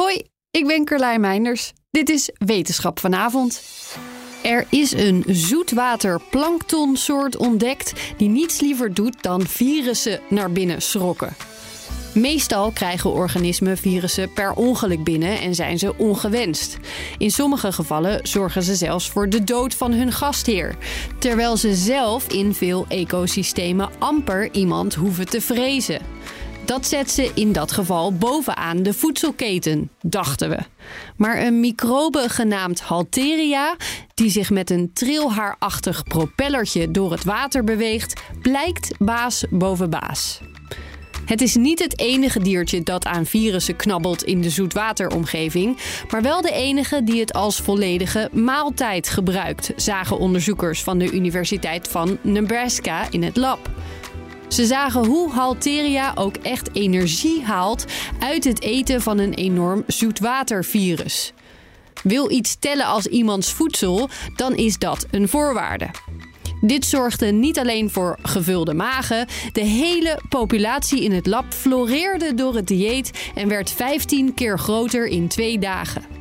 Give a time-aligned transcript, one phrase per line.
[0.00, 1.72] Hoi, ik ben Carlijn Meinders.
[1.90, 3.62] Dit is Wetenschap vanavond.
[4.42, 11.36] Er is een zoetwater-planktonsoort ontdekt die niets liever doet dan virussen naar binnen schrokken.
[12.14, 16.78] Meestal krijgen organismen virussen per ongeluk binnen en zijn ze ongewenst.
[17.18, 20.76] In sommige gevallen zorgen ze zelfs voor de dood van hun gastheer,
[21.18, 26.00] terwijl ze zelf in veel ecosystemen amper iemand hoeven te vrezen.
[26.70, 30.58] Dat zet ze in dat geval bovenaan de voedselketen, dachten we.
[31.16, 33.76] Maar een microbe genaamd Halteria,
[34.14, 40.40] die zich met een trilhaarachtig propellertje door het water beweegt, blijkt baas boven baas.
[41.24, 45.78] Het is niet het enige diertje dat aan virussen knabbelt in de zoetwateromgeving,
[46.10, 51.88] maar wel de enige die het als volledige maaltijd gebruikt, zagen onderzoekers van de Universiteit
[51.88, 53.70] van Nebraska in het lab.
[54.50, 57.84] Ze zagen hoe Halteria ook echt energie haalt
[58.18, 61.32] uit het eten van een enorm zoetwatervirus.
[62.02, 65.90] Wil iets tellen als iemands voedsel, dan is dat een voorwaarde.
[66.60, 72.54] Dit zorgde niet alleen voor gevulde magen, de hele populatie in het lab floreerde door
[72.54, 76.19] het dieet en werd 15 keer groter in twee dagen.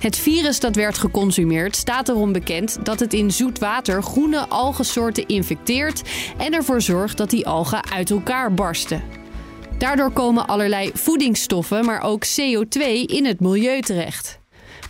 [0.00, 5.26] Het virus dat werd geconsumeerd staat erom bekend dat het in zoet water groene algensoorten
[5.26, 6.02] infecteert
[6.36, 9.02] en ervoor zorgt dat die algen uit elkaar barsten.
[9.78, 14.40] Daardoor komen allerlei voedingsstoffen, maar ook CO2 in het milieu terecht.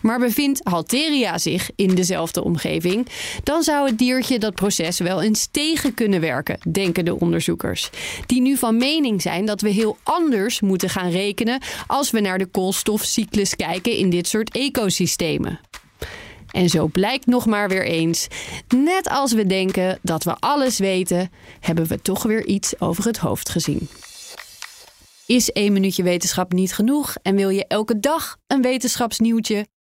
[0.00, 3.06] Maar bevindt Halteria zich in dezelfde omgeving,
[3.42, 7.90] dan zou het diertje dat proces wel eens tegen kunnen werken, denken de onderzoekers.
[8.26, 12.38] Die nu van mening zijn dat we heel anders moeten gaan rekenen als we naar
[12.38, 15.60] de koolstofcyclus kijken in dit soort ecosystemen.
[16.50, 18.26] En zo blijkt nog maar weer eens,
[18.76, 21.30] net als we denken dat we alles weten,
[21.60, 23.88] hebben we toch weer iets over het hoofd gezien.
[25.26, 29.66] Is één minuutje wetenschap niet genoeg en wil je elke dag een wetenschapsnieuwtje?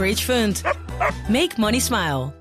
[0.00, 0.62] Bridge Fund.
[1.28, 2.39] Make money smile.